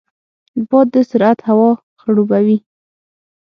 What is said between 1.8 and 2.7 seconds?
خړوبوي.